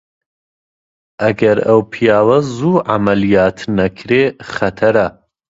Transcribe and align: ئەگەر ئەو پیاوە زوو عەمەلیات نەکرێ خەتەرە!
ئەگەر 1.21 1.57
ئەو 1.67 1.79
پیاوە 1.91 2.37
زوو 2.55 2.75
عەمەلیات 2.89 3.57
نەکرێ 3.77 4.23
خەتەرە! 4.53 5.07